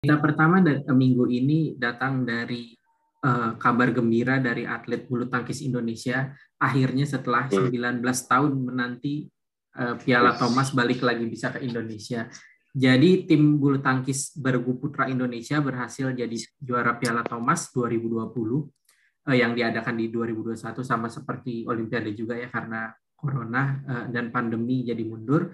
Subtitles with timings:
[0.00, 2.72] Berita pertama dari minggu ini datang dari
[3.20, 6.32] uh, kabar gembira dari atlet bulu tangkis Indonesia.
[6.56, 8.08] Akhirnya setelah 19 hmm.
[8.08, 9.28] tahun menanti
[9.76, 12.32] uh, Piala Thomas balik lagi bisa ke Indonesia.
[12.72, 19.52] Jadi tim bulu tangkis bergu putra Indonesia berhasil jadi juara Piala Thomas 2020 uh, yang
[19.52, 25.52] diadakan di 2021 sama seperti Olimpiade juga ya karena corona uh, dan pandemi jadi mundur.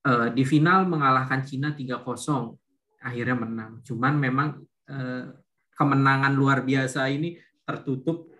[0.00, 2.63] Uh, di final mengalahkan Cina 3-0
[3.04, 3.84] akhirnya menang.
[3.84, 4.48] Cuman memang
[4.88, 5.28] eh,
[5.76, 8.32] kemenangan luar biasa ini tertutup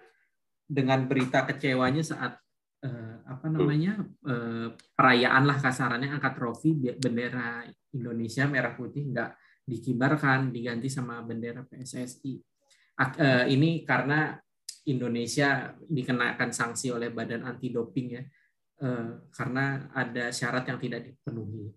[0.65, 2.41] dengan berita kecewanya saat
[2.81, 9.31] eh, apa namanya eh, perayaan lah kasarannya angkat trofi bendera Indonesia merah putih nggak
[9.65, 12.35] dikibarkan diganti sama bendera PSSI.
[12.95, 14.37] Eh, ini karena
[14.85, 18.23] Indonesia dikenakan sanksi oleh Badan Anti Doping ya
[18.85, 21.73] eh, karena ada syarat yang tidak dipenuhi.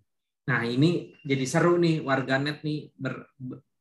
[0.47, 3.35] Nah ini jadi seru nih warganet nih ber,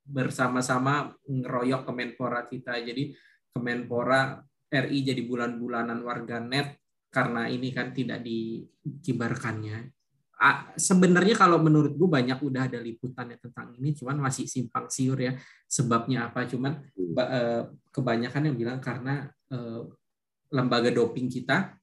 [0.07, 2.79] bersama-sama ngeroyok Kemenpora kita.
[2.83, 3.15] Jadi
[3.55, 6.79] Kemenpora RI jadi bulan-bulanan warganet
[7.11, 9.95] karena ini kan tidak dikibarkannya.
[10.77, 15.33] Sebenarnya kalau menurut gue banyak udah ada liputannya tentang ini, cuman masih simpang siur ya
[15.65, 16.45] sebabnya apa.
[16.45, 19.81] Cuman eh, kebanyakan yang bilang karena eh,
[20.53, 21.79] lembaga doping kita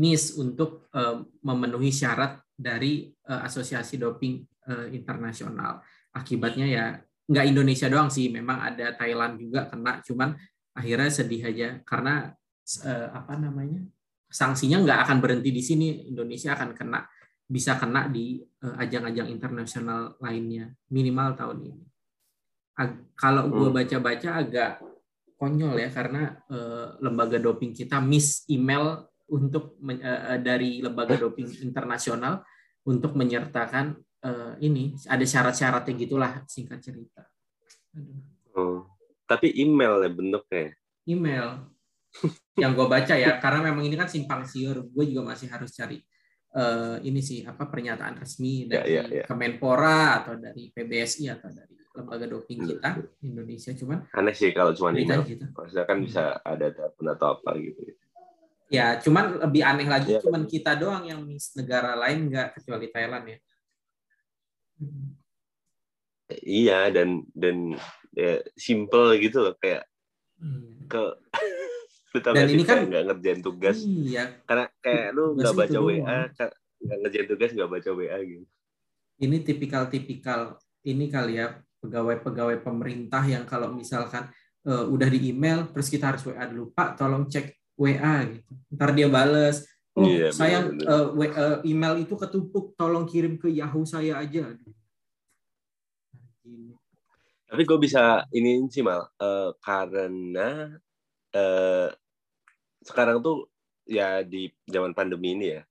[0.00, 4.40] miss untuk eh, memenuhi syarat dari uh, asosiasi doping
[4.72, 5.84] uh, internasional.
[6.16, 6.84] Akibatnya ya
[7.28, 10.32] nggak Indonesia doang sih, memang ada Thailand juga kena, cuman
[10.72, 12.32] akhirnya sedih aja karena
[12.82, 13.84] uh, apa namanya
[14.32, 17.04] sanksinya nggak akan berhenti di sini, Indonesia akan kena
[17.46, 21.84] bisa kena di ajang-ajang uh, internasional lainnya minimal tahun ini.
[22.76, 23.76] Ag kalau gue hmm.
[23.76, 24.82] baca-baca agak
[25.36, 32.46] konyol ya karena uh, lembaga doping kita miss email untuk uh, dari lembaga doping internasional
[32.86, 37.26] untuk menyertakan uh, ini ada syarat-syaratnya gitulah singkat cerita.
[38.54, 38.86] Oh,
[39.26, 40.74] tapi email ya bentuknya.
[41.06, 41.66] Email
[42.62, 46.00] yang gue baca ya karena memang ini kan simpang siur gue juga masih harus cari
[46.56, 49.24] uh, ini sih apa pernyataan resmi ya, dari ya, ya, ya.
[49.28, 52.90] Kemenpora atau dari PBSI atau dari lembaga doping kita
[53.24, 55.48] Indonesia cuman aneh sih kalau cuma email gitu.
[55.48, 57.80] maksudnya kan bisa ada telepon atau apa gitu
[58.66, 60.20] Ya, cuman lebih aneh lagi ya.
[60.20, 63.38] cuman kita doang yang miss negara lain nggak kecuali Thailand ya.
[66.42, 67.78] Iya dan dan
[68.10, 69.86] ya, simple gitu loh kayak
[70.40, 70.90] hmm.
[70.90, 71.02] ke
[72.24, 76.18] dan ini kan nggak ngerjain tugas iya karena kayak lu nggak baca WA
[76.80, 78.46] nggak ngerjain tugas nggak baca WA gitu
[79.20, 80.56] ini tipikal-tipikal
[80.88, 84.28] ini kali ya pegawai-pegawai pemerintah yang kalau misalkan
[84.64, 88.52] uh, udah di email terus kita harus WA dulu Pak tolong cek WA gitu.
[88.72, 93.84] Ntar dia bales, oh iya, saya uh, uh, email itu ketumpuk, tolong kirim ke Yahoo
[93.84, 94.56] saya aja.
[97.46, 100.74] Tapi gue bisa ini sih mal, uh, karena
[101.36, 101.88] uh,
[102.82, 103.46] sekarang tuh
[103.86, 105.62] ya di zaman pandemi ini ya,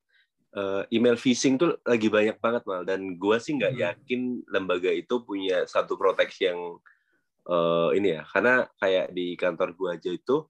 [0.55, 3.81] uh, email phishing tuh lagi banyak banget mal dan gue sih nggak hmm.
[3.83, 6.79] yakin lembaga itu punya satu proteksi yang
[7.51, 10.47] uh, ini ya karena kayak di kantor gue aja itu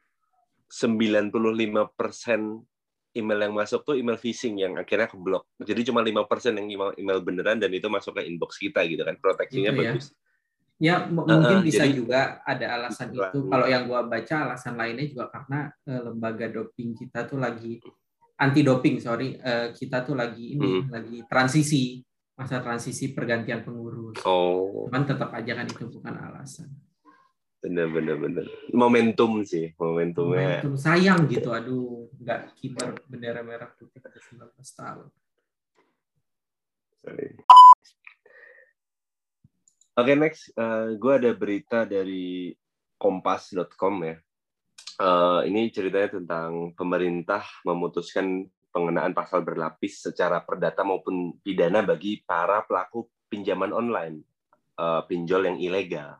[0.75, 2.68] 95%
[3.16, 5.47] email yang masuk tuh email phishing yang akhirnya keblok.
[5.63, 9.16] Jadi cuma 5% yang email, email beneran dan itu masuk ke inbox kita gitu kan.
[9.16, 9.91] Proteksinya gitu ya.
[9.96, 10.08] bagus.
[10.75, 13.47] Ya, mungkin uh, bisa jadi, juga ada alasan itu.
[13.47, 17.80] Kalau yang gua baca alasan lainnya juga karena uh, lembaga doping kita tuh lagi
[18.35, 20.91] anti doping, sorry, uh, kita tuh lagi ini hmm.
[20.91, 22.03] lagi transisi
[22.35, 24.19] masa transisi pergantian pengurus.
[24.28, 24.91] Oh.
[24.91, 26.68] Cuman tetap aja kan itu bukan alasan
[27.66, 33.98] bener bener bener momentum sih momentumnya momentum sayang gitu aduh nggak kibar bendera merah putih
[33.98, 35.09] pada 19 tahun
[37.06, 37.38] Sorry.
[37.38, 37.46] Oke
[40.12, 42.50] okay, next, uh, gue ada berita dari
[42.98, 44.18] kompas.com ya.
[44.97, 52.66] Uh, ini ceritanya tentang pemerintah memutuskan pengenaan pasal berlapis secara perdata maupun pidana bagi para
[52.66, 54.26] pelaku pinjaman online,
[54.82, 56.18] uh, pinjol yang ilegal.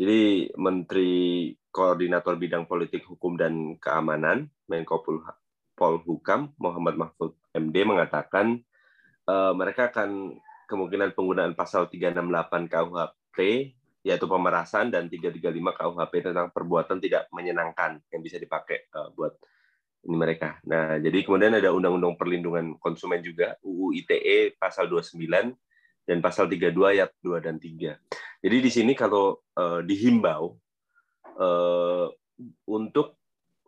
[0.00, 5.04] Jadi Menteri Koordinator Bidang Politik Hukum dan Keamanan Menko
[5.76, 8.64] Polhukam Muhammad Mahfud MD mengatakan
[9.28, 10.40] uh, mereka akan
[10.72, 13.36] kemungkinan penggunaan pasal 368 KUHP
[14.00, 19.36] yaitu pemerasan dan 335 KUHP tentang perbuatan tidak menyenangkan yang bisa dipakai uh, buat
[20.08, 20.56] ini mereka.
[20.64, 25.28] Nah, jadi kemudian ada Undang-Undang Perlindungan Konsumen juga UU ITE pasal 29
[26.08, 28.00] dan pasal 32 ayat 2 dan 3.
[28.40, 30.56] Jadi di sini kalau uh, dihimbau
[31.36, 32.08] uh,
[32.72, 33.20] untuk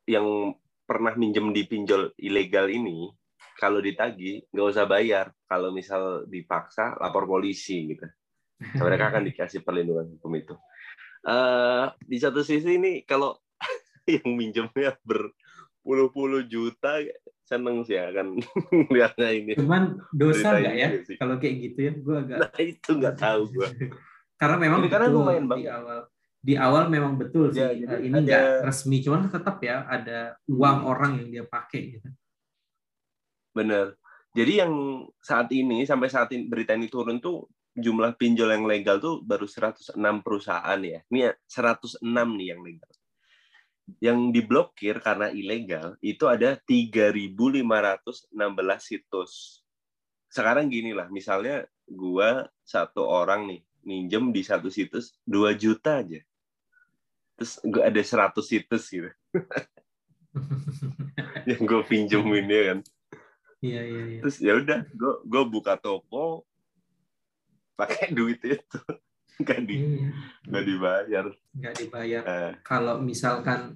[0.08, 0.56] yang
[0.88, 3.12] pernah minjem di pinjol ilegal ini,
[3.60, 5.30] kalau ditagi nggak usah bayar.
[5.44, 8.08] Kalau misal dipaksa lapor polisi gitu.
[8.78, 10.54] mereka akan dikasih perlindungan hukum itu.
[11.22, 13.38] Uh, di satu sisi ini kalau
[14.10, 16.98] yang minjemnya berpuluh-puluh juta
[17.42, 18.38] seneng sih ya kan
[18.94, 19.52] lihatnya ini.
[19.58, 20.88] Cuman dosa nggak ya
[21.20, 21.92] kalau kayak gitu ya?
[22.00, 22.38] Gue agak.
[22.40, 23.68] Nah itu nggak tahu gue.
[24.42, 25.98] karena memang Jadi karena lumayan di awal
[26.42, 30.78] di awal memang betul sih ya, uh, ini nggak resmi cuman tetap ya ada uang
[30.82, 30.90] hmm.
[30.90, 32.08] orang yang dia pakai gitu.
[33.54, 33.94] Bener.
[34.34, 37.46] Jadi yang saat ini sampai saat ini berita ini turun tuh
[37.78, 39.94] jumlah pinjol yang legal tuh baru 106
[40.26, 40.98] perusahaan ya.
[41.06, 42.90] Ini 106 nih yang legal
[43.98, 48.32] yang diblokir karena ilegal itu ada 3.516
[48.78, 49.62] situs.
[50.32, 56.20] Sekarang gini lah, misalnya gua satu orang nih minjem di satu situs 2 juta aja.
[57.38, 59.10] Terus gua ada 100 situs gitu.
[61.50, 62.78] yang gue pinjem ini kan.
[63.62, 64.20] Iya iya iya.
[64.24, 66.46] Terus ya udah, gue gue buka toko
[67.76, 68.80] pakai duit itu
[69.42, 70.08] nggak di iya.
[70.46, 71.24] nggak dibayar
[71.56, 72.52] nggak dibayar uh.
[72.62, 73.74] kalau misalkan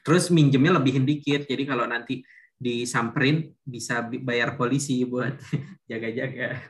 [0.00, 2.24] terus minjemnya lebihin dikit jadi kalau nanti
[2.60, 5.36] disamperin bisa bayar polisi buat
[5.90, 6.60] jaga-jaga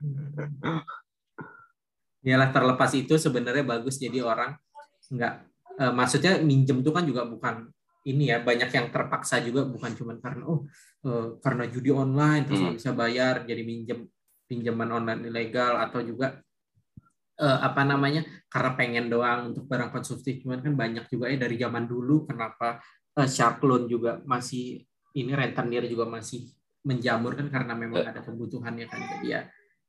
[2.28, 4.58] Yalah terlepas itu sebenarnya bagus jadi orang
[5.08, 5.34] nggak
[5.80, 7.70] eh, maksudnya minjem tuh kan juga bukan
[8.04, 10.68] ini ya banyak yang terpaksa juga bukan cuma karena oh
[11.06, 12.76] eh, karena judi online terus hmm.
[12.76, 14.04] bisa bayar jadi minjem
[14.48, 16.40] pinjaman online ilegal atau juga
[17.36, 21.60] uh, apa namanya karena pengen doang untuk barang konsumtif cuman kan banyak juga ya dari
[21.60, 22.80] zaman dulu kenapa
[23.20, 24.88] uh, shark loan juga masih
[25.20, 26.48] ini rentenir juga masih
[26.86, 29.00] menjamur kan karena memang ada kebutuhannya kan.
[29.18, 29.42] Jadi ya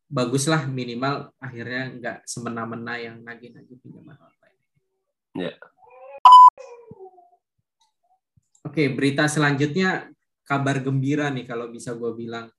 [0.09, 4.57] baguslah minimal akhirnya nggak semena-mena yang nagih-nagih pinjaman online.
[5.37, 5.53] Ya.
[8.65, 10.09] Oke, berita selanjutnya
[10.43, 12.49] kabar gembira nih kalau bisa gue bilang.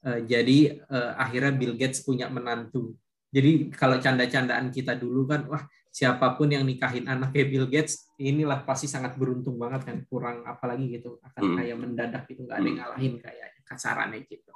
[0.00, 2.96] Uh, jadi uh, akhirnya Bill Gates punya menantu.
[3.28, 5.60] Jadi kalau canda-candaan kita dulu kan, wah
[5.92, 10.00] siapa pun yang nikahin anaknya Bill Gates, inilah pasti sangat beruntung banget kan.
[10.08, 11.56] Kurang apalagi gitu, akan hmm.
[11.60, 12.80] kayak mendadak itu nggak ada yang hmm.
[12.80, 14.50] ngalahin kayak kasarannya gitu.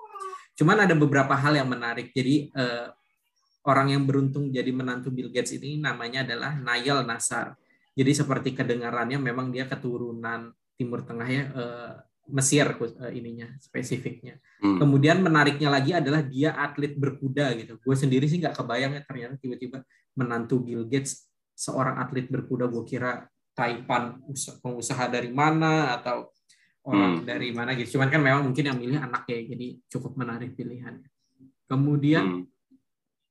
[0.55, 2.15] Cuman ada beberapa hal yang menarik.
[2.15, 2.91] Jadi uh,
[3.67, 7.59] orang yang beruntung jadi menantu Bill Gates ini namanya adalah Niall Nasar.
[7.95, 11.45] Jadi seperti kedengarannya memang dia keturunan Timur Tengah ya.
[11.55, 14.41] Uh, Mesir uh, ininya spesifiknya.
[14.65, 14.81] Hmm.
[14.81, 17.77] Kemudian menariknya lagi adalah dia atlet berkuda gitu.
[17.85, 19.85] Gue sendiri sih nggak kebayang ya ternyata tiba-tiba
[20.17, 22.65] menantu Bill Gates seorang atlet berkuda.
[22.73, 24.19] Gue kira Taipan
[24.65, 26.33] pengusaha dari mana atau
[26.85, 27.27] orang hmm.
[27.27, 27.97] dari mana gitu.
[27.97, 31.09] Cuman kan memang mungkin yang milih anaknya jadi cukup menarik pilihannya.
[31.65, 32.45] Kemudian hmm.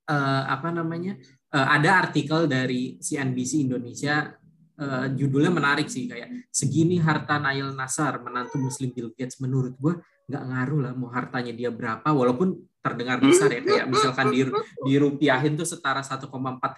[0.10, 1.16] uh, apa namanya?
[1.54, 4.34] Uh, ada artikel dari CNBC Indonesia
[4.82, 9.94] uh, judulnya menarik sih kayak segini harta Nail Nasar menantu Muslim Bill Gates menurut gue
[10.24, 14.48] nggak ngaruh lah mau hartanya dia berapa walaupun terdengar besar ya kayak misalkan di
[14.88, 16.28] dirupiahin tuh setara 1,4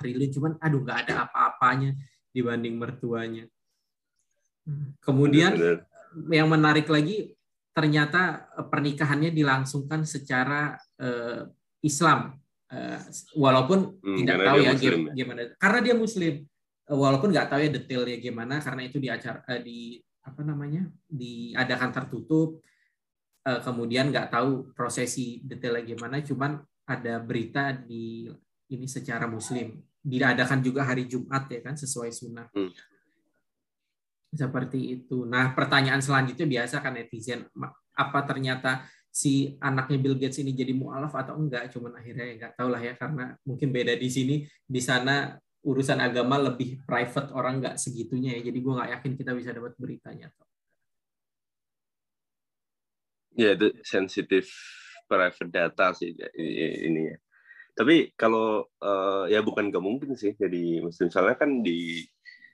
[0.01, 1.93] triliun cuman aduh nggak ada apa-apanya
[2.33, 3.45] dibanding mertuanya
[5.01, 5.53] kemudian
[6.31, 7.35] yang menarik lagi
[7.75, 11.43] ternyata eh, pernikahannya dilangsungkan secara uh,
[11.83, 12.39] Islam
[12.71, 12.99] uh,
[13.35, 15.01] walaupun hmm, tidak tahu ya Muslim.
[15.11, 15.13] Ya.
[15.13, 16.33] gimana karena dia Muslim
[16.87, 21.91] walaupun nggak tahu ya detailnya gimana karena itu di acara uh, di apa namanya diadakan
[21.93, 22.63] tertutup
[23.45, 26.57] uh, kemudian nggak tahu prosesi detailnya gimana cuman
[26.87, 28.31] ada berita di
[28.71, 32.94] ini secara muslim diadakan juga hari Jumat ya kan sesuai sunnah hmm.
[34.35, 35.23] Seperti itu.
[35.23, 37.47] Nah pertanyaan selanjutnya biasa kan netizen
[37.95, 41.71] apa ternyata si anaknya Bill Gates ini jadi mualaf atau enggak?
[41.71, 44.35] Cuman akhirnya ya nggak tahu lah ya karena mungkin beda di sini.
[44.67, 45.33] Di sana
[45.65, 48.51] urusan agama lebih private orang nggak segitunya ya.
[48.51, 50.27] Jadi gue nggak yakin kita bisa dapat beritanya
[53.35, 54.47] ya itu sensitif
[55.05, 56.15] private data sih
[56.87, 57.17] ini ya.
[57.75, 61.11] Tapi kalau uh, ya bukan gak mungkin sih jadi muslim.
[61.11, 62.07] Soalnya kan di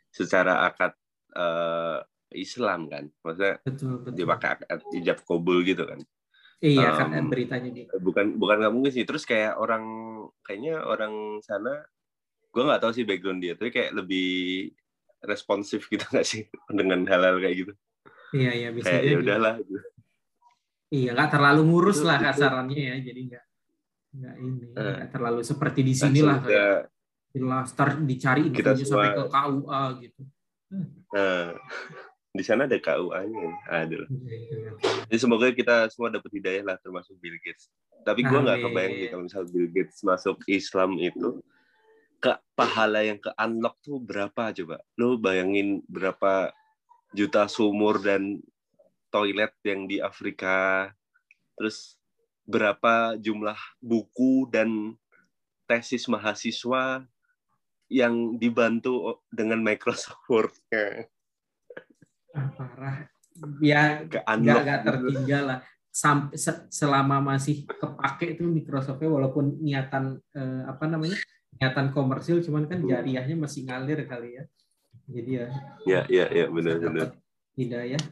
[0.09, 0.97] secara akad
[1.35, 1.99] uh,
[2.31, 3.11] Islam kan?
[3.23, 4.15] Maksudnya betul, betul.
[4.15, 5.99] dipakai akad ijab kabul gitu kan?
[6.61, 9.03] Iya um, kan beritanya gitu bukan bukan nggak mungkin sih.
[9.03, 9.83] Terus kayak orang
[10.45, 11.83] kayaknya orang sana
[12.51, 14.69] gue nggak tahu sih background dia tapi kayak lebih
[15.23, 16.45] responsif gitu nggak sih
[16.77, 17.73] dengan hal-hal kayak gitu?
[18.31, 19.79] Iya iya bisa kayak ya udahlah gitu.
[20.91, 23.45] iya nggak terlalu ngurus lah kasarannya ya jadi nggak
[24.11, 26.91] nggak ini uh, nggak terlalu seperti di sini lah kayak
[27.31, 30.21] jelas start dicari semua, sampai ke KUA gitu
[31.15, 31.51] uh,
[32.37, 33.47] di sana ada KUA-nya
[33.91, 34.03] iya.
[35.11, 37.67] Jadi semoga kita semua dapat hidayah lah termasuk Bill Gates.
[38.07, 41.43] Tapi gue nggak kebayang sih kalau misal Bill Gates masuk Islam itu
[42.21, 44.79] ke pahala yang ke unlock tuh berapa coba?
[44.95, 46.55] Lo bayangin berapa
[47.11, 48.39] juta sumur dan
[49.11, 50.87] toilet yang di Afrika,
[51.59, 51.99] terus
[52.47, 54.95] berapa jumlah buku dan
[55.67, 57.03] tesis mahasiswa
[57.91, 61.11] yang dibantu dengan Microsoft Word-nya.
[62.31, 63.11] Ah, parah.
[63.59, 65.59] Ya nggak nggak tertinggal lah.
[65.91, 66.39] Sampai
[66.71, 71.19] selama masih kepake itu Microsoft-nya walaupun niatan eh, apa namanya
[71.59, 74.43] niatan komersil, cuman kan jariahnya masih ngalir kali ya.
[75.11, 75.47] Jadi ya.
[75.83, 77.09] Ya ya ya benar benar.
[77.59, 78.03] Hidayah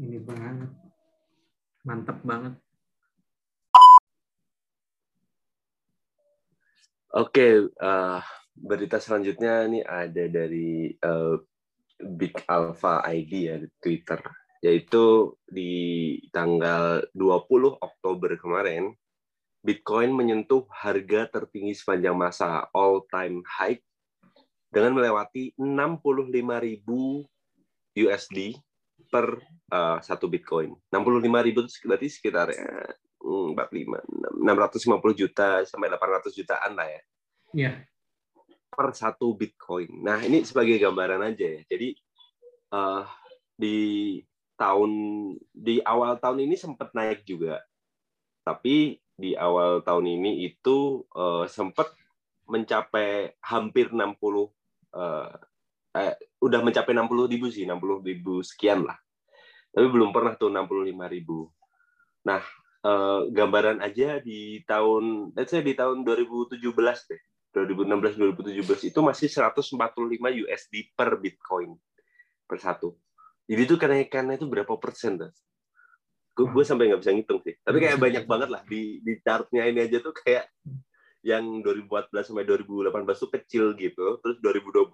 [0.00, 0.72] ini banget,
[1.84, 2.56] mantap banget.
[7.16, 8.20] Oke, okay, uh,
[8.56, 11.36] berita selanjutnya ini ada dari uh,
[12.00, 14.20] Big Alpha ID ya di Twitter,
[14.64, 18.92] yaitu di tanggal 20 Oktober kemarin,
[19.64, 23.80] Bitcoin menyentuh harga tertinggi sepanjang masa all time high
[24.70, 26.84] dengan melewati 65.000
[27.96, 28.38] USD
[29.08, 29.40] per
[29.72, 30.76] uh, satu Bitcoin.
[30.92, 32.66] 65.000 itu berarti sekitar ya,
[33.26, 37.02] 45 650 juta sampai 800 jutaan lah ya.
[37.56, 37.72] Iya.
[38.70, 40.04] Per satu Bitcoin.
[40.04, 41.60] Nah, ini sebagai gambaran aja ya.
[41.66, 41.96] Jadi
[42.72, 43.04] uh,
[43.56, 44.20] di
[44.56, 44.92] tahun
[45.52, 47.60] di awal tahun ini sempat naik juga.
[48.44, 51.92] Tapi di awal tahun ini itu uh, sempat
[52.46, 54.46] mencapai hampir 60 uh,
[55.96, 58.96] eh, udah mencapai 60 ribu sih, 60 ribu sekian lah.
[59.72, 61.50] Tapi belum pernah tuh 65 ribu.
[62.28, 62.44] Nah,
[62.86, 66.60] uh, gambaran aja di tahun let's say di tahun 2017
[67.10, 67.22] deh
[67.56, 69.80] 2016 2017 itu masih 145
[70.44, 71.72] USD per Bitcoin
[72.44, 72.92] per satu.
[73.48, 75.32] Jadi itu kenaikannya itu berapa persen tuh
[76.36, 77.56] gue, gue sampai nggak bisa ngitung sih.
[77.64, 80.52] Tapi kayak banyak banget lah di di chartnya ini aja tuh kayak
[81.24, 84.20] yang 2014 sampai 2018 tuh kecil gitu.
[84.20, 84.84] Terus 2020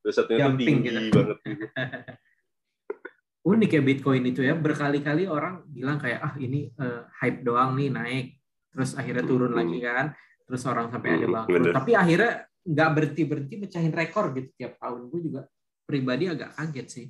[0.00, 1.12] 2021 itu tinggi gitu.
[1.12, 1.38] banget.
[1.44, 1.64] Gitu.
[3.52, 4.56] unik ya Bitcoin itu ya.
[4.56, 8.26] Berkali-kali orang bilang kayak ah ini uh, hype doang nih naik.
[8.72, 9.60] Terus akhirnya turun hmm.
[9.60, 10.06] lagi kan
[10.46, 14.74] terus orang sampai ada hmm, bangkrut tapi akhirnya nggak berhenti berhenti mecahin rekor gitu tiap
[14.82, 15.06] tahun.
[15.06, 15.40] Gue juga
[15.86, 17.06] pribadi agak kaget sih.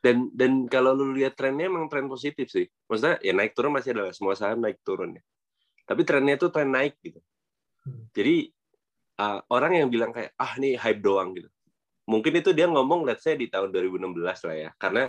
[0.00, 2.64] Dan dan kalau lu lihat trennya emang tren positif sih.
[2.88, 5.22] Maksudnya ya naik turun masih ada semua saham naik turun ya.
[5.84, 7.20] Tapi trennya tuh tren naik gitu.
[7.80, 8.12] Hmm.
[8.12, 8.52] jadi
[9.16, 11.48] uh, orang yang bilang kayak ah nih hype doang gitu.
[12.04, 14.70] Mungkin itu dia ngomong let's say di tahun 2016 lah ya.
[14.76, 15.08] Karena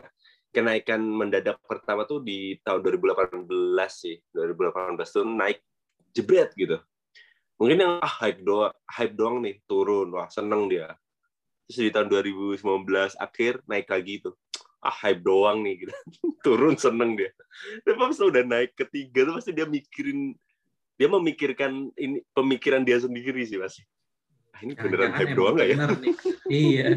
[0.51, 3.47] kenaikan mendadak pertama tuh di tahun 2018
[3.91, 4.19] sih.
[4.31, 5.59] 2018 tuh naik
[6.11, 6.77] jebret gitu
[7.57, 10.93] mungkin yang ah hype doang hype doang nih turun wah seneng dia
[11.69, 12.61] terus di tahun 2019
[13.15, 14.35] akhir naik lagi tuh
[14.81, 15.93] ah hype doang nih gitu
[16.45, 17.31] turun seneng dia
[17.85, 20.33] tapi pas udah naik ketiga tuh pasti dia mikirin
[20.97, 23.81] dia memikirkan ini pemikiran dia sendiri sih pasti
[24.61, 25.77] ini beneran hype doang gak ya?
[26.63, 26.87] iya.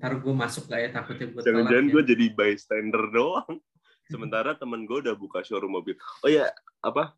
[0.00, 1.92] Ntar gue masuk gak ya takutnya gue Jangan-jangan ya.
[1.92, 3.54] gue jadi bystander doang.
[4.10, 5.94] Sementara temen gue udah buka showroom mobil.
[6.24, 6.48] Oh ya,
[6.82, 7.14] apa?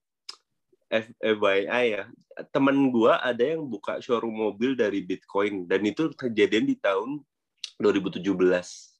[1.21, 2.05] FYI ya,
[2.53, 7.25] temen gue ada yang buka showroom mobil dari Bitcoin dan itu kejadian di tahun
[7.81, 8.21] 2017,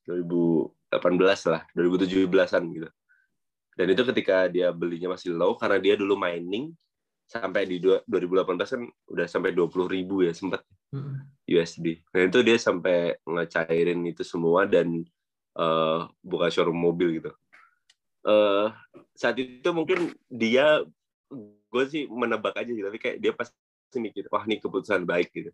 [0.09, 2.89] 2018 lah, 2017an gitu.
[3.73, 6.73] Dan itu ketika dia belinya masih low karena dia dulu mining,
[7.33, 10.61] sampai di 2018 kan udah sampai 20 ribu ya sempat
[10.93, 11.49] hmm.
[11.49, 12.05] USD.
[12.13, 15.01] Nah itu dia sampai ngecairin itu semua dan
[15.57, 17.33] uh, buka showroom mobil gitu.
[18.23, 18.71] Uh,
[19.17, 20.85] saat itu mungkin dia
[21.73, 25.51] gue sih menebak aja gitu tapi kayak dia pasti mikir wah ini keputusan baik gitu.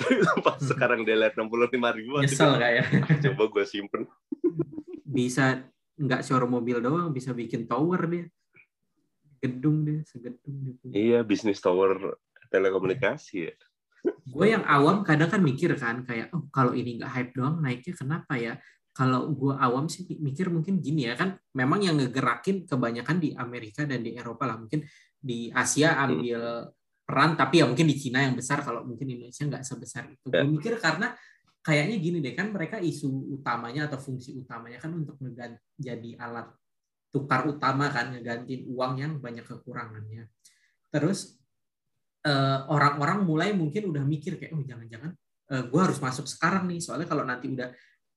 [0.46, 0.66] pas hmm.
[0.66, 2.84] sekarang dia lihat 65 ribu nyesel gak ya?
[3.30, 4.02] Coba gue simpen.
[5.06, 5.62] Bisa
[6.00, 8.26] nggak showroom mobil doang bisa bikin tower dia.
[9.40, 12.18] Gedung deh segedung deh iya bisnis tower
[12.50, 13.54] telekomunikasi ya.
[14.24, 17.94] Gue yang awam kadang kan mikir kan kayak oh kalau ini nggak hype doang naiknya
[17.94, 18.54] kenapa ya?
[18.90, 23.86] Kalau gue awam sih mikir mungkin gini ya kan memang yang ngegerakin kebanyakan di Amerika
[23.86, 24.82] dan di Eropa lah mungkin
[25.20, 26.04] di Asia hmm.
[26.08, 26.68] ambil hmm.
[27.04, 30.40] peran tapi ya mungkin di Cina yang besar kalau mungkin Indonesia nggak sebesar itu ya.
[30.40, 31.12] gue mikir karena
[31.60, 35.20] kayaknya gini deh kan mereka isu utamanya atau fungsi utamanya kan untuk
[35.76, 36.48] jadi alat
[37.12, 40.30] tukar utama kan ngegantiin uang yang banyak kekurangannya.
[40.88, 41.36] Terus
[42.24, 45.12] eh, orang-orang mulai mungkin udah mikir kayak oh jangan-jangan
[45.50, 47.68] uh, gue harus masuk sekarang nih soalnya kalau nanti udah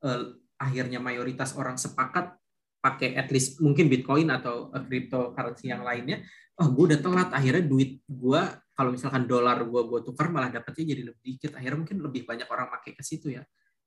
[0.06, 0.22] uh,
[0.62, 2.38] akhirnya mayoritas orang sepakat
[2.84, 6.20] pakai at least mungkin Bitcoin atau cryptocurrency yang lainnya,
[6.60, 7.30] oh gue udah telat.
[7.34, 8.42] Akhirnya duit gue
[8.74, 11.58] kalau misalkan dolar gue gue tukar malah dapetnya jadi lebih dikit.
[11.58, 13.42] Akhirnya mungkin lebih banyak orang pakai ke situ ya.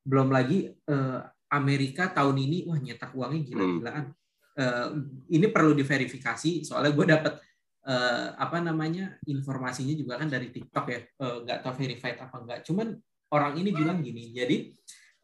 [0.07, 0.71] Belum lagi
[1.51, 4.07] Amerika tahun ini wah nyetak uangnya gila-gilaan.
[4.57, 4.89] Uh,
[5.29, 7.35] ini perlu diverifikasi soalnya gue dapat
[7.85, 11.01] uh, apa namanya informasinya juga kan dari TikTok ya.
[11.21, 12.97] Uh, nggak tahu verified apa enggak cuman
[13.31, 14.57] orang ini bilang gini jadi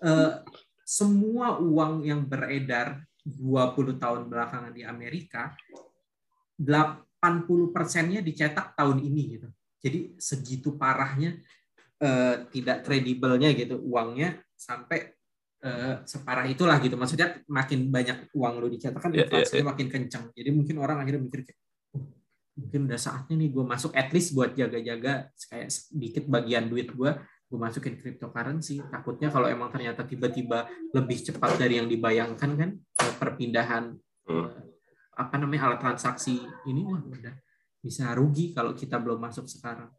[0.05, 0.43] uh,
[0.83, 5.55] semua uang yang beredar 20 tahun belakangan di Amerika
[7.23, 9.49] 80 persennya dicetak tahun ini gitu
[9.83, 11.39] Jadi segitu parahnya
[12.03, 15.11] uh, tidak kredibelnya gitu uangnya sampai
[15.63, 16.95] uh, separah itulah gitu.
[16.95, 19.71] Maksudnya makin banyak uang lo dicetakkan yeah, inflasinya yeah, yeah.
[19.71, 20.25] makin kencang.
[20.35, 21.59] Jadi mungkin orang akhirnya mikir kayak
[21.99, 22.07] oh,
[22.59, 27.11] mungkin udah saatnya nih gue masuk at least buat jaga-jaga kayak sedikit bagian duit gue
[27.53, 32.71] gue masukin cryptocurrency takutnya kalau emang ternyata tiba-tiba lebih cepat dari yang dibayangkan kan
[33.21, 33.93] perpindahan
[34.25, 34.49] hmm.
[35.13, 37.35] Apa namanya alat transaksi ini wah udah
[37.83, 39.91] bisa rugi kalau kita belum masuk sekarang.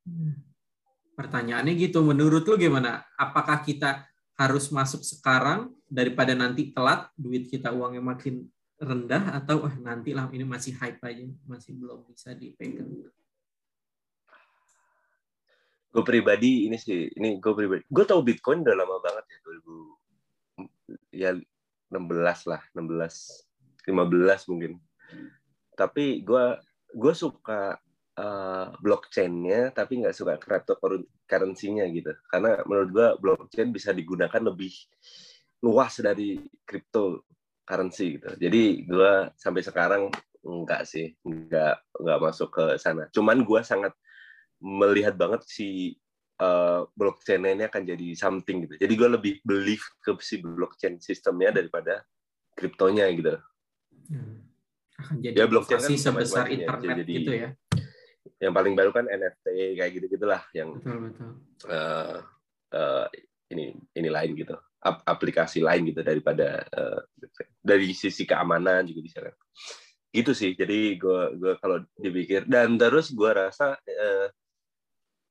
[0.00, 0.32] Hmm.
[1.12, 3.04] pertanyaannya gitu menurut lu gimana?
[3.20, 4.08] Apakah kita
[4.40, 8.48] harus masuk sekarang daripada nanti telat duit kita uangnya makin
[8.80, 12.88] rendah atau ah nanti lah ini masih hype aja masih belum bisa dipegang.
[15.92, 20.00] Gue pribadi ini sih ini gue pribadi gue tahu bitcoin udah lama banget ya 2000
[21.12, 21.30] ya
[21.90, 23.50] 16 lah 16
[23.86, 24.72] 15 mungkin.
[25.74, 26.44] Tapi gue
[26.90, 27.78] gue suka
[28.18, 32.12] uh, blockchainnya tapi nggak suka cryptocurrency-nya gitu.
[32.28, 34.72] Karena menurut gue blockchain bisa digunakan lebih
[35.64, 38.28] luas dari cryptocurrency gitu.
[38.38, 40.02] Jadi gue sampai sekarang
[40.40, 43.08] enggak sih enggak enggak masuk ke sana.
[43.12, 43.92] Cuman gue sangat
[44.60, 45.96] melihat banget si
[46.40, 48.74] uh, blockchain ini akan jadi something gitu.
[48.80, 52.02] Jadi gue lebih believe ke si blockchain sistemnya daripada
[52.56, 53.36] kriptonya gitu.
[54.08, 54.42] Hmm.
[55.00, 57.48] Akan jadi ya, blockchain kan sebesar internet jadi, gitu ya.
[58.40, 61.30] Yang paling baru kan NFT kayak gitu gitulah yang betul, betul.
[61.68, 62.18] Uh,
[62.72, 63.06] uh,
[63.52, 67.04] ini ini lain gitu aplikasi lain gitu daripada uh,
[67.60, 69.36] dari sisi keamanan juga bisa kan
[70.10, 74.28] gitu sih jadi gue gue kalau dipikir dan terus gue rasa uh,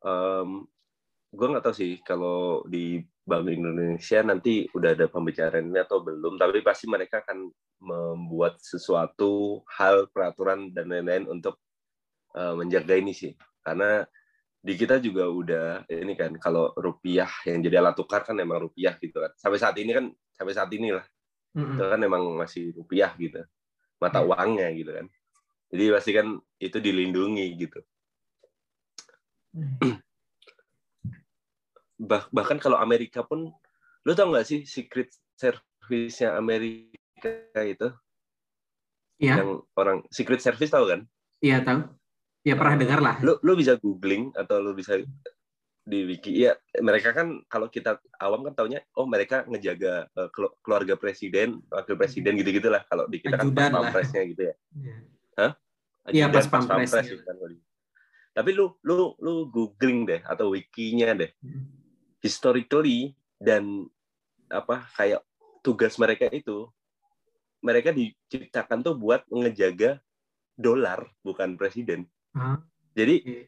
[0.06, 0.70] um,
[1.30, 6.42] gue nggak tahu sih kalau di Bank Indonesia nanti udah ada pembicaraan ini atau belum,
[6.42, 7.46] tapi pasti mereka akan
[7.80, 11.62] membuat sesuatu hal peraturan dan lain-lain untuk
[12.34, 14.02] uh, menjaga ini sih, karena
[14.60, 18.92] di kita juga udah ini kan kalau rupiah yang jadi alat tukar kan emang rupiah
[19.00, 19.32] gitu kan.
[19.40, 21.06] Sampai saat ini kan sampai saat ini lah
[21.56, 21.80] mm-hmm.
[21.80, 23.40] itu kan emang masih rupiah gitu.
[24.04, 25.08] Mata uangnya gitu kan.
[25.72, 26.28] Jadi pasti kan
[26.60, 27.80] itu dilindungi gitu.
[29.56, 30.02] Hmm.
[32.00, 33.52] Bah bahkan kalau Amerika pun
[34.08, 37.92] lu tau nggak sih secret service-nya Amerika itu
[39.20, 39.44] Iya.
[39.44, 41.04] yang orang secret service tahu kan
[41.44, 41.84] iya tahu
[42.48, 44.96] ya pernah dengar lah lu lu bisa googling atau lu bisa
[45.84, 50.32] di wiki ya mereka kan kalau kita awam kan taunya oh mereka ngejaga uh,
[50.64, 52.48] keluarga presiden wakil presiden hmm.
[52.48, 55.00] gitu gitulah kalau di kita Ajudan kan pas pampresnya gitu ya yeah.
[55.36, 55.52] hah
[56.16, 57.36] iya pas pampres, pampres kan
[58.40, 61.28] tapi lu lu lu googling deh atau wikinya deh.
[61.44, 61.66] Hmm.
[62.20, 63.88] Historically dan
[64.50, 65.24] apa kayak
[65.64, 66.68] tugas mereka itu
[67.60, 70.00] mereka diciptakan tuh buat ngejaga
[70.56, 72.08] dolar bukan presiden.
[72.36, 72.64] Hmm.
[72.96, 73.48] Jadi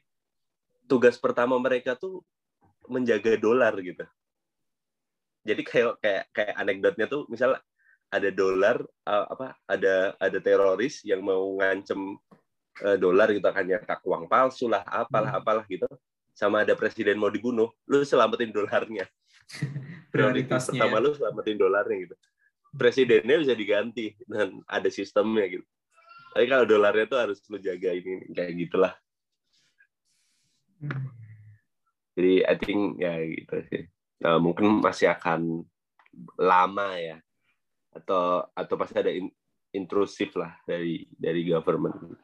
[0.87, 2.23] tugas pertama mereka tuh
[2.87, 4.03] menjaga dolar gitu.
[5.47, 7.57] Jadi kayak kayak kayak anekdotnya tuh misal
[8.11, 12.19] ada dolar uh, apa ada ada teroris yang mau ngancem
[12.83, 15.39] uh, dolar gitu akan nyetak uang palsu lah apalah hmm.
[15.39, 15.87] apalah gitu
[16.41, 19.05] sama ada presiden mau dibunuh lu selamatin dolarnya.
[20.13, 20.81] Prioritasnya.
[20.81, 22.15] Pertama lu selamatin dolarnya gitu.
[22.73, 25.65] Presidennya bisa diganti dan ada sistemnya gitu.
[26.33, 28.93] Tapi kalau dolarnya tuh harus lu jaga ini kayak gitulah.
[30.81, 31.13] Hmm.
[32.17, 33.83] jadi I think ya gitu sih.
[34.25, 35.61] Nah, mungkin masih akan
[36.41, 37.21] lama ya.
[37.93, 39.29] Atau atau pasti ada in,
[39.77, 42.17] intrusif lah dari dari government.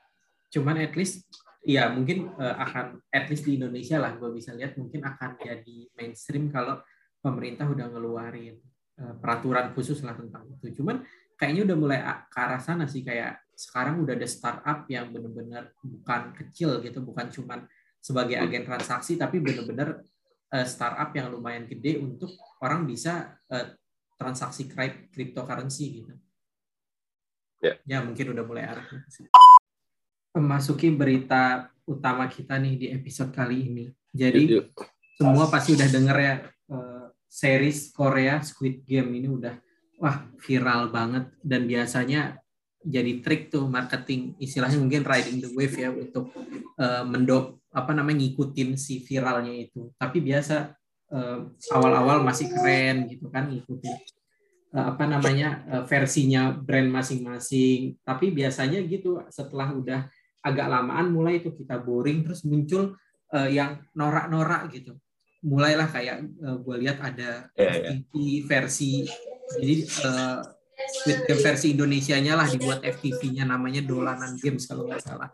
[0.50, 1.30] Cuman at least
[1.68, 5.78] ya mungkin uh, akan at least di Indonesia lah gue bisa lihat mungkin akan jadi
[6.00, 6.80] mainstream kalau
[7.20, 8.56] pemerintah udah ngeluarin
[9.04, 10.80] uh, peraturan khusus lah tentang itu.
[10.80, 11.04] Cuman
[11.36, 12.00] kayaknya udah mulai
[12.32, 17.28] ke arah sana sih kayak sekarang udah ada startup yang benar-benar bukan kecil gitu bukan
[17.28, 17.68] cuman
[18.00, 20.08] sebagai agen transaksi tapi benar-benar
[20.56, 22.32] uh, startup yang lumayan gede untuk
[22.64, 23.76] orang bisa uh,
[24.16, 24.72] transaksi
[25.12, 26.14] cryptocurrency gitu.
[27.60, 28.88] Ya, ya mungkin udah mulai arah
[30.38, 33.86] memasuki berita utama kita nih di episode kali ini.
[34.14, 34.86] Jadi yuk, yuk.
[35.18, 36.36] semua pasti udah denger ya
[36.70, 39.58] uh, series Korea Squid Game ini udah
[39.98, 42.38] wah viral banget dan biasanya
[42.86, 46.32] jadi trik tuh marketing istilahnya mungkin riding the wave ya untuk
[46.78, 49.94] uh, mendok apa namanya ngikutin si viralnya itu.
[50.02, 50.74] Tapi biasa
[51.14, 51.40] eh,
[51.78, 53.96] awal-awal masih keren gitu kan ngikutin
[54.74, 58.02] uh, apa namanya uh, versinya brand masing-masing.
[58.02, 60.10] Tapi biasanya gitu setelah udah
[60.48, 62.96] agak lamaan mulai itu kita boring terus muncul
[63.36, 64.96] uh, yang norak-norak gitu.
[65.44, 68.40] Mulailah kayak uh, eh, gue lihat ada yeah, FTV yeah.
[68.48, 68.92] versi
[69.56, 70.40] jadi uh,
[70.78, 75.32] Squid Game versi Indonesia-nya lah dibuat FTV-nya namanya Dolanan Games kalau nggak salah.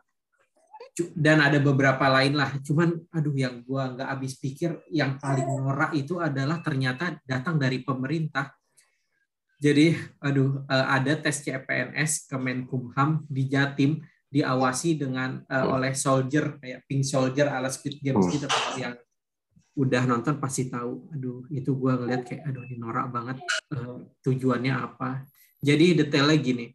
[0.93, 5.97] Dan ada beberapa lain lah cuman aduh yang gua nggak habis pikir yang paling norak
[5.97, 8.53] itu adalah ternyata datang dari pemerintah.
[9.57, 13.99] Jadi aduh ada tes CPNS Kemenkumham di Jatim
[14.33, 18.49] diawasi dengan uh, oleh soldier kayak pink soldier ala Speed Games gitu
[18.81, 18.97] yang
[19.77, 23.37] udah nonton pasti tahu aduh itu gua ngeliat kayak aduh ini norak banget
[23.77, 25.29] uh, tujuannya apa.
[25.63, 26.65] Jadi detailnya gini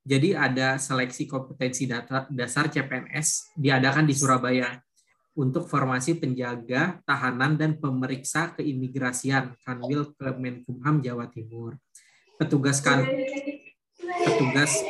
[0.00, 4.80] jadi ada seleksi kompetensi data, dasar CPNS diadakan di Surabaya
[5.36, 11.76] untuk formasi penjaga, tahanan, dan pemeriksa keimigrasian Kanwil Kemenkumham Jawa Timur.
[12.40, 13.04] Petugas kan
[14.00, 14.80] petugas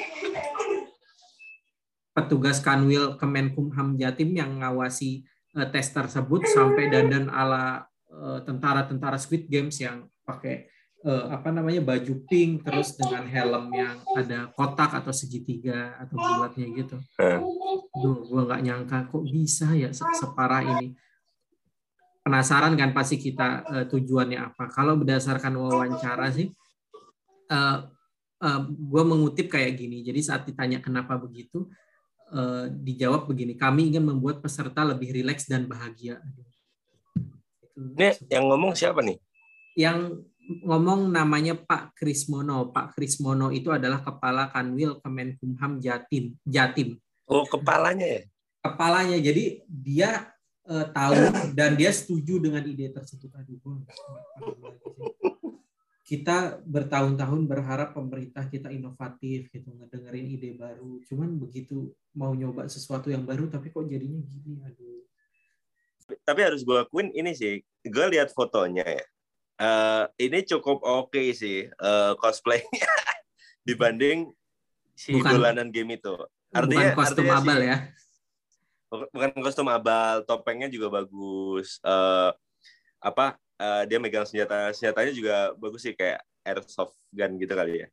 [2.20, 5.24] petugas Kanwil Kemenkumham Jatim yang mengawasi
[5.56, 10.68] uh, tes tersebut sampai dandan ala uh, tentara-tentara Squid Games yang pakai
[11.04, 16.66] uh, apa namanya baju pink terus dengan helm yang ada kotak atau segitiga atau bulatnya
[16.76, 16.96] gitu.
[17.96, 20.94] Duh, gue nggak nyangka kok bisa ya separah ini.
[22.20, 24.68] Penasaran kan pasti kita uh, tujuannya apa?
[24.68, 26.52] Kalau berdasarkan wawancara sih,
[27.48, 27.78] uh,
[28.44, 30.04] uh, gue mengutip kayak gini.
[30.04, 31.64] Jadi saat ditanya kenapa begitu,
[32.32, 36.22] uh, dijawab begini: kami ingin membuat peserta lebih rileks dan bahagia.
[37.76, 39.18] Ini yang ngomong siapa nih?
[39.78, 40.26] Yang
[40.66, 42.74] ngomong namanya Pak Krismono.
[42.74, 46.34] Pak Krismono itu adalah kepala Kanwil Kemenkumham Jatim.
[46.42, 46.98] Jatim.
[47.30, 48.22] Oh, kepalanya ya?
[48.60, 49.16] Kepalanya.
[49.22, 50.28] Jadi dia
[50.66, 51.14] uh, tahu
[51.58, 53.30] dan dia setuju dengan ide tersebut.
[53.38, 53.58] Aduh,
[56.10, 63.14] kita bertahun-tahun berharap pemerintah kita inovatif gitu ngedengerin ide baru cuman begitu mau nyoba sesuatu
[63.14, 65.06] yang baru tapi kok jadinya gini aduh
[66.26, 69.04] tapi harus gue akuin ini sih gue lihat fotonya ya
[69.62, 72.90] uh, ini cukup oke okay sih uh, cosplaynya
[73.68, 74.34] dibanding
[75.00, 76.12] si bukan, dolanan game itu.
[76.52, 77.76] Artinya bukan kostum artinya abal si, ya.
[78.90, 81.80] Bukan kostum abal, topengnya juga bagus.
[81.80, 82.36] Uh,
[83.00, 87.88] apa uh, dia megang senjata senjatanya juga bagus sih kayak airsoft gun gitu kali ya.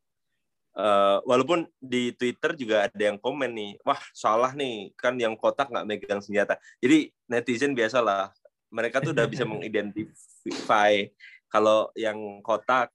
[0.78, 5.68] Uh, walaupun di Twitter juga ada yang komen nih, wah salah nih kan yang kotak
[5.68, 6.56] nggak megang senjata.
[6.80, 8.30] Jadi netizen biasalah,
[8.72, 11.04] mereka tuh udah bisa mengidentify
[11.48, 12.92] kalau yang kotak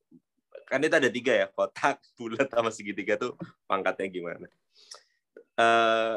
[0.69, 3.37] kan itu ada tiga ya kotak bulat sama segitiga tuh
[3.69, 4.47] pangkatnya gimana
[5.61, 6.17] uh,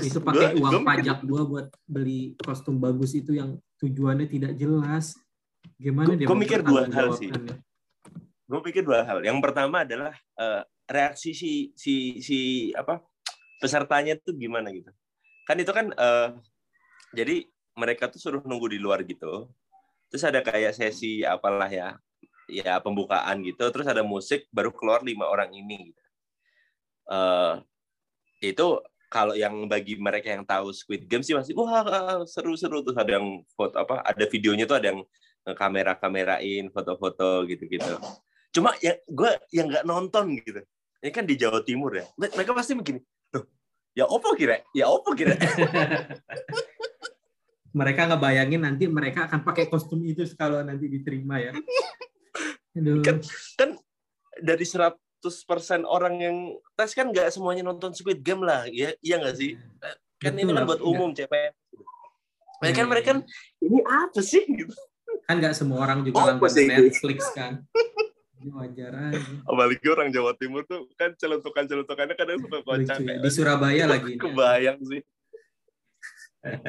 [0.00, 5.18] itu pakai uang gua pajak gua buat beli kostum bagus itu yang tujuannya tidak jelas
[5.78, 7.30] gimana gua, dia gue mikir dua hal sih.
[8.52, 9.24] gue pikir dua hal.
[9.24, 13.00] Yang pertama adalah uh, reaksi si si si apa
[13.62, 14.90] pesertanya tuh gimana gitu.
[15.48, 16.36] Kan itu kan uh,
[17.16, 17.46] jadi
[17.78, 19.48] mereka tuh suruh nunggu di luar gitu.
[20.12, 21.96] Terus ada kayak sesi apalah ya
[22.50, 23.64] ya pembukaan gitu.
[23.72, 26.02] Terus ada musik baru keluar lima orang ini gitu.
[27.08, 27.62] uh,
[28.42, 28.66] itu
[29.12, 32.84] kalau yang bagi mereka yang tahu Squid Game sih masih wah seru-seru.
[32.84, 35.00] Tuh ada yang foto apa ada videonya tuh ada yang
[35.58, 37.98] kamera kamerain foto-foto gitu-gitu
[38.52, 40.62] cuma ya gue yang nggak nonton gitu
[41.02, 43.02] ini kan di Jawa Timur ya mereka pasti begini
[43.32, 43.48] tuh
[43.96, 45.34] ya opo kira ya opo kira
[47.72, 51.52] mereka ngebayangin nanti mereka akan pakai kostum itu kalau nanti diterima ya.
[52.76, 53.00] Aduh.
[53.00, 53.20] Kan,
[53.56, 53.70] kan
[54.40, 54.96] dari 100%
[55.88, 56.36] orang yang
[56.76, 59.56] tes kan nggak semuanya nonton Squid Game lah, ya iya nggak sih?
[60.20, 61.24] Kan Betul, ini kan buat umum ya.
[61.24, 61.52] CPN.
[62.62, 63.18] Mereka kan mereka kan
[63.58, 64.76] ini apa sih gitu.
[65.32, 67.64] Kan nggak semua orang juga oh, langganan Netflix kan.
[68.52, 69.32] Wajar aja.
[69.48, 73.00] Apalagi orang Jawa Timur tuh kan celentukan-celentukannya kadang suka kocak.
[73.00, 73.16] Ya.
[73.16, 74.20] Di Surabaya lagi.
[74.20, 75.00] Kebayang sih.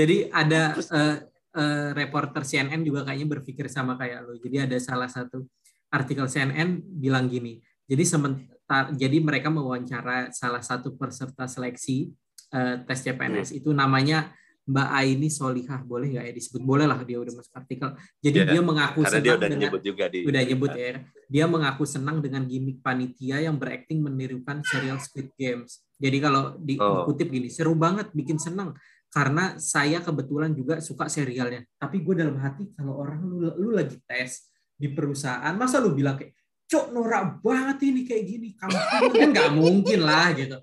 [0.00, 1.16] Jadi ada uh,
[1.52, 4.40] uh, reporter CNN juga kayaknya berpikir sama kayak lo.
[4.40, 5.44] Jadi ada salah satu
[5.92, 7.60] artikel CNN bilang gini.
[7.84, 12.10] Jadi sementara jadi mereka mewawancara salah satu peserta seleksi
[12.56, 13.58] uh, tes CPNS hmm.
[13.62, 14.34] itu namanya
[14.66, 16.58] Mbak Aini Solihah boleh nggak ya disebut?
[16.66, 17.94] Boleh lah dia udah masuk artikel.
[18.18, 20.88] Jadi yeah, dia mengaku senang dia udah dengan nyebut juga di, udah nyebut ya.
[21.30, 25.86] Dia mengaku senang dengan gimmick panitia yang berakting menirukan serial Squid Games.
[26.02, 27.32] Jadi kalau dikutip oh.
[27.32, 28.74] gini seru banget bikin senang.
[29.06, 31.62] Karena saya kebetulan juga suka serialnya.
[31.78, 36.18] Tapi gue dalam hati kalau orang lu, lu lagi tes di perusahaan, masa lu bilang
[36.18, 38.76] kayak, cok norak banget ini kayak gini, kamu
[39.14, 40.58] kan nggak mungkin lah gitu.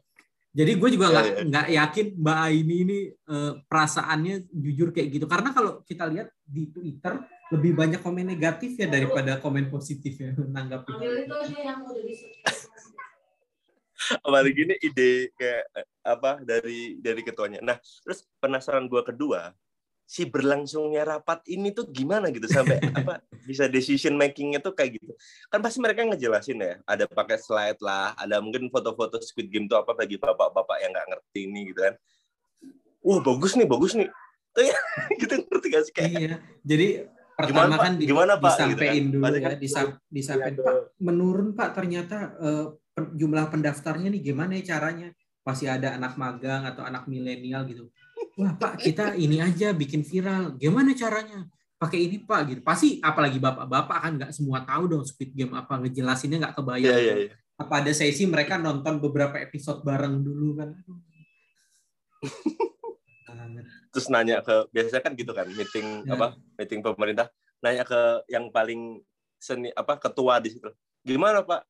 [0.53, 1.47] Jadi gue juga nggak yeah, yeah.
[1.49, 5.25] nggak yakin Mbak Aini ini uh, perasaannya jujur kayak gitu.
[5.25, 10.33] Karena kalau kita lihat di Twitter lebih banyak komen negatif ya daripada komen positif ya
[10.33, 10.93] menanggapi
[14.25, 19.53] apalagi ini ide kayak eh, apa dari dari ketuanya nah terus penasaran gue kedua
[20.03, 22.45] si berlangsungnya rapat ini tuh gimana gitu?
[22.45, 25.13] Sampai apa bisa decision makingnya tuh kayak gitu.
[25.49, 29.79] Kan pasti mereka ngejelasin ya ada pakai slide lah ada mungkin foto-foto Squid Game tuh
[29.79, 31.95] apa bagi bapak-bapak yang nggak ngerti ini gitu kan.
[33.03, 34.07] Wah bagus nih bagus nih.
[35.19, 36.11] Gitu ngerti gak sih kayak?
[36.13, 36.87] Iya jadi
[37.33, 38.53] pertama gimana, kan di, gimana, Pak?
[38.53, 39.09] disampaikan Gitu kan.
[39.09, 40.53] dulu ya kan disam- disampaikan.
[40.53, 42.17] iya, Pak menurun Pak ternyata
[42.93, 45.09] pen- jumlah pendaftarnya nih gimana ya caranya?
[45.43, 47.89] Masih ada anak magang atau anak milenial gitu
[48.39, 50.57] wah Pak kita ini aja bikin viral.
[50.57, 51.45] Gimana caranya?
[51.77, 52.61] Pakai ini Pak gitu.
[52.63, 56.97] Pasti apalagi bapak-bapak kan nggak semua tahu dong Squid Game apa ngejelasinnya nggak kebayang Iya,
[56.99, 57.33] iya, iya.
[57.59, 60.69] apa ada sesi mereka nonton beberapa episode bareng dulu kan?
[63.93, 66.17] Terus nanya ke biasanya kan gitu kan meeting Ya.
[66.17, 67.29] apa meeting pemerintah.
[67.61, 69.03] Nanya ke yang paling
[69.37, 70.69] seni apa ketua di situ.
[71.03, 71.67] Gimana pak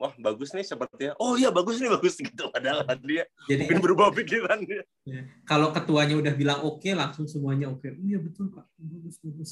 [0.00, 4.08] wah bagus nih sepertinya oh iya bagus nih bagus gitu padahal dia jadi mungkin berubah
[4.16, 5.26] pikiran dia Ya.
[5.42, 7.82] Kalau ketuanya udah bilang oke, langsung semuanya oke.
[7.82, 9.50] Oh, iya betul pak, bagus bagus.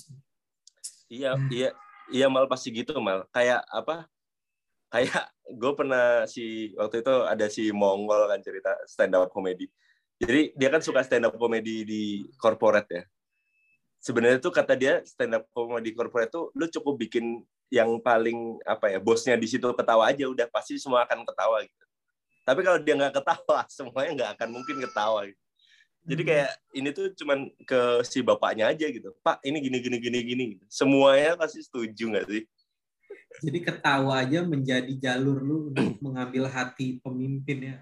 [1.10, 1.48] iya Hmm.
[1.50, 1.70] iya
[2.12, 4.06] iya mal pasti gitu mal kayak apa
[4.92, 5.24] kayak
[5.60, 9.66] gue pernah si waktu itu ada si Mongol kan cerita stand up comedy
[10.20, 12.02] jadi dia kan suka stand up comedy di
[12.36, 13.02] corporate ya
[13.98, 18.88] sebenarnya tuh kata dia stand up comedy corporate tuh lu cukup bikin yang paling apa
[18.92, 21.84] ya bosnya di situ ketawa aja udah pasti semua akan ketawa gitu
[22.48, 25.40] tapi kalau dia nggak ketawa semuanya nggak akan mungkin ketawa gitu.
[26.08, 26.30] jadi Hmm.
[26.32, 30.44] kayak ini tuh cuman ke si bapaknya aja gitu pak ini gini gini gini gini
[30.56, 30.64] gitu.
[30.72, 32.44] semuanya pasti setuju nggak sih
[33.38, 37.76] Jadi ketawa aja menjadi jalur lu untuk mengambil hati pemimpin ya.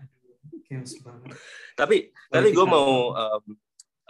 [0.45, 1.33] Aduh, chaos banget.
[1.79, 1.97] tapi
[2.29, 3.43] tapi gue mau um,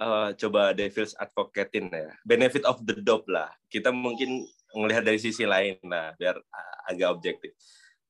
[0.00, 4.44] uh, coba devil's advocatein ya benefit of the doubt lah kita mungkin
[4.76, 5.80] melihat dari sisi lain.
[5.88, 7.50] Lah biar uh, agak objektif.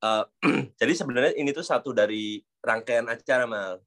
[0.02, 0.26] Uh,
[0.80, 3.80] jadi sebenarnya ini tuh satu dari rangkaian acara mal.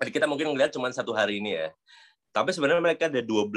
[0.00, 1.68] Jadi kita mungkin ngelihat cuma satu hari ini ya.
[2.32, 3.52] Tapi sebenarnya mereka ada 12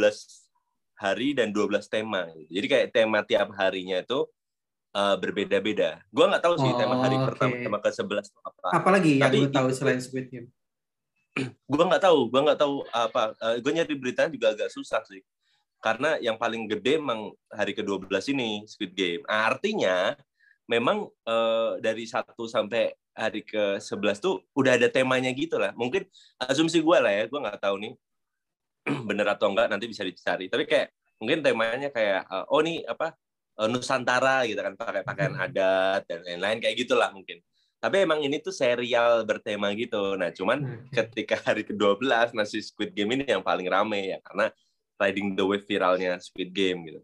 [0.97, 4.23] hari dan 12 tema jadi kayak tema tiap harinya itu
[4.93, 5.99] uh, berbeda-beda.
[6.13, 8.67] Gue nggak tahu sih tema hari Oh, pertama tema ke 11 apa.
[8.71, 10.47] Apalagi yang lu tahu selain Squid Game?
[11.73, 13.33] gue nggak tahu gue nggak tahu apa.
[13.59, 15.19] Gue nyari beritanya juga agak susah sih
[15.83, 19.21] karena yang paling gede emang hari ke-12 ini Squid Game.
[19.27, 20.15] Ah, artinya
[20.63, 25.75] memang eh, dari 1 sampai hari ke-11 tuh udah ada temanya gitu lah.
[25.75, 26.07] Mungkin
[26.39, 27.93] asumsi gue lah ya gue nggak tahu nih
[29.11, 30.47] bener atau enggak nanti bisa dicari.
[30.47, 30.87] Tapi kayak
[31.19, 33.11] mungkin temanya kayak eh, oh nih apa
[33.59, 37.43] eh, Nusantara gitu kan pakai pakaian adat dan lain-lain kayak gitulah mungkin.
[37.83, 40.15] Tapi emang ini tuh serial bertema gitu.
[40.15, 41.03] Nah cuman Oke.
[41.03, 44.47] ketika hari ke-12 nasi Squid Game ini yang paling rame ya karena
[44.99, 47.01] riding the wave viralnya Squid Game gitu.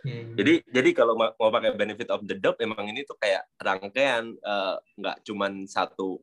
[0.00, 0.34] Iya, iya.
[0.38, 4.32] Jadi jadi kalau ma- mau pakai benefit of the doubt emang ini tuh kayak rangkaian
[4.32, 6.22] eh, nggak cuman satu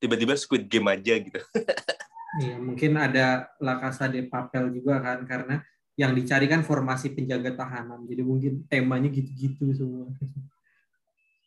[0.00, 1.40] tiba-tiba Squid Game aja gitu.
[2.34, 5.62] Iya, mungkin ada La Casa de Papel juga kan karena
[5.94, 8.10] yang dicari kan formasi penjaga tahanan.
[8.10, 10.10] Jadi mungkin temanya gitu-gitu semua.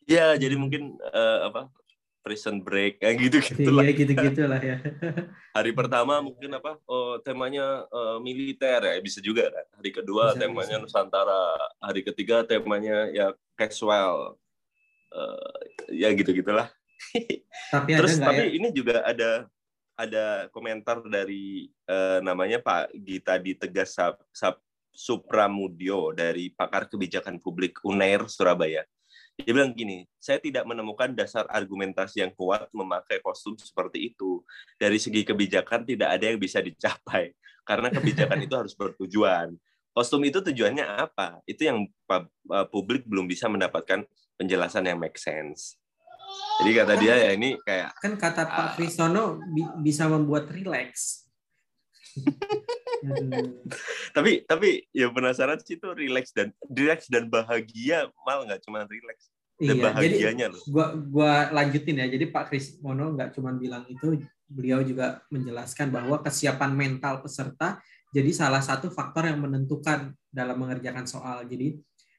[0.08, 1.68] Ya, jadi mungkin eh, apa
[2.28, 3.88] prison break kayak gitu gitu lah.
[3.88, 4.76] Iya, gitu-gitu lah ya.
[5.56, 9.64] Hari pertama mungkin apa oh, temanya eh, militer ya bisa juga kan.
[9.80, 10.84] Hari kedua Bisa, temanya bisa.
[10.84, 11.56] Nusantara.
[11.80, 14.36] Hari ketiga temanya ya casual.
[15.08, 16.68] Eh, ya gitu gitulah.
[17.72, 18.48] Tapi ada Terus nggak tapi ya?
[18.52, 19.48] ini juga ada
[19.96, 24.60] ada komentar dari eh, namanya Pak Gita Ditegas Sap, Sap
[24.92, 28.84] Supramudio dari pakar kebijakan publik UNER Surabaya.
[29.38, 34.42] Dia bilang gini, saya tidak menemukan dasar argumentasi yang kuat memakai kostum seperti itu.
[34.74, 37.30] Dari segi kebijakan tidak ada yang bisa dicapai
[37.62, 39.54] karena kebijakan itu harus bertujuan.
[39.94, 41.38] Kostum itu tujuannya apa?
[41.46, 41.86] Itu yang
[42.68, 44.02] publik belum bisa mendapatkan
[44.34, 45.78] penjelasan yang make sense.
[46.58, 48.50] Jadi kata dia ya ini kayak Kan kata Ah.
[48.50, 51.30] Pak Kristono bi- bisa membuat rileks.
[54.16, 59.30] Tapi tapi ya penasaran sih itu relax dan relax dan bahagia mal nggak cuma relax
[59.58, 62.06] dan Iya, jadi bahagianya loh gua gua lanjutin ya.
[62.06, 67.82] Jadi Pak Kris Mono nggak cuma bilang itu, beliau juga menjelaskan bahwa kesiapan mental peserta
[68.08, 71.44] jadi salah satu faktor yang menentukan dalam mengerjakan soal.
[71.44, 71.76] Jadi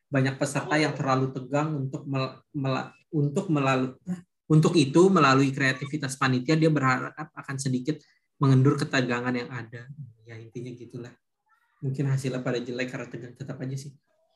[0.10, 3.94] banyak peserta yang terlalu tegang untuk mel, mela- untuk melalui
[4.50, 8.02] untuk itu melalui kreativitas panitia dia berharap akan sedikit
[8.42, 9.86] mengendur ketegangan yang ada.
[10.30, 11.14] Ya intinya gitulah.
[11.82, 13.90] Mungkin hasilnya pada jelek karena tegang tetap aja sih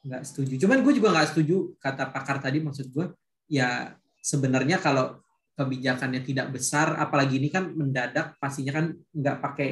[0.04, 0.54] nggak setuju.
[0.66, 3.14] Cuman gue juga nggak setuju kata pakar tadi maksud gue
[3.46, 5.22] ya sebenarnya kalau
[5.54, 9.70] kebijakannya tidak besar, apalagi ini kan mendadak pastinya kan nggak pakai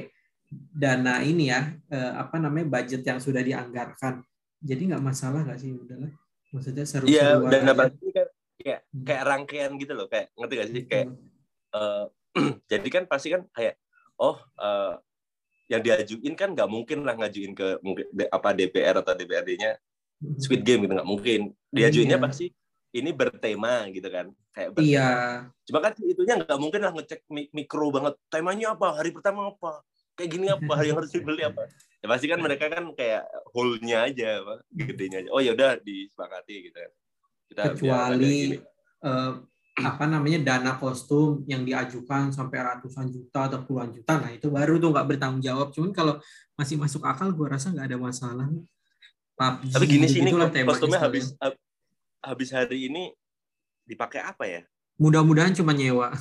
[0.52, 4.22] dana ini ya eh, apa namanya budget yang sudah dianggarkan.
[4.62, 6.12] Jadi nggak masalah nggak sih udahlah.
[6.54, 7.10] Maksudnya seru-seruan.
[7.10, 7.72] iya dan aja.
[7.74, 8.28] apalagi kan
[8.62, 9.04] kayak Hmm.
[9.08, 11.80] kayak rangkaian gitu loh kayak ngerti gak sih kayak Betul.
[11.82, 12.06] eh,
[12.78, 13.76] jadi kan pasti kan kayak
[14.22, 14.94] oh eh,
[15.72, 19.80] yang diajuin kan nggak mungkin lah ngajuin ke mungkin apa DPR atau DPRD-nya
[20.36, 22.26] Squid Game gitu nggak mungkin diajuinnya Iya.
[22.28, 22.46] pasti
[22.92, 24.92] ini bertema gitu kan kayak bertema.
[24.92, 25.10] Iya,
[25.64, 28.20] Cuma kan itunya nggak mungkin lah ngecek mi- mikro banget.
[28.28, 29.00] Temanya apa?
[29.00, 29.80] Hari pertama apa?
[30.12, 31.66] kayak gini apa yang harus dibeli apa
[32.04, 33.24] ya pasti kan mereka kan kayak
[33.56, 36.92] hole-nya aja apa gedenya aja oh ya udah disepakati gitu kan
[37.50, 38.36] kita kecuali
[39.02, 39.32] uh,
[39.84, 44.18] apa namanya dana kostum yang diajukan sampai ratusan juta atau puluhan juta.
[44.18, 45.70] Nah itu baru tuh nggak bertanggung jawab.
[45.74, 46.18] Cuman kalau
[46.58, 48.48] masih masuk akal gue rasa nggak ada masalah.
[49.38, 50.32] PUBG, tapi gini sih ini
[50.66, 51.34] kostumnya habis
[52.22, 53.10] habis hari ini
[53.86, 54.62] dipakai apa ya?
[55.02, 56.14] Mudah-mudahan cuma nyewa.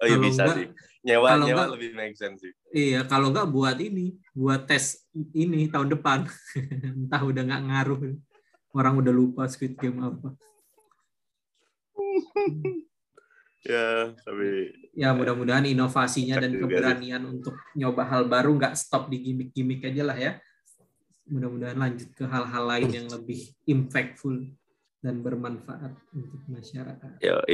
[0.00, 0.66] Oh iya bisa enggak, sih.
[1.04, 2.52] Nyewa kalau nyewa enggak, lebih make sense sih.
[2.72, 5.04] Iya kalau nggak buat ini buat tes
[5.36, 6.24] ini tahun depan.
[7.04, 8.00] Entah udah nggak ngaruh.
[8.72, 10.34] Orang udah lupa Squid Game apa
[13.70, 17.32] ya tapi ya mudah-mudahan inovasinya dan keberanian sih.
[17.36, 20.32] untuk nyoba hal baru nggak stop di gimmick-gimmick aja lah ya
[21.30, 24.50] mudah-mudahan lanjut ke hal-hal lain yang lebih impactful
[25.00, 27.24] dan bermanfaat untuk masyarakat.
[27.24, 27.40] Ya,